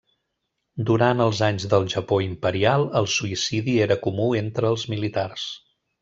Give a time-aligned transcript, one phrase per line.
[0.89, 5.45] Durant els anys del Japó imperial, el suïcidi era comú entre els militars.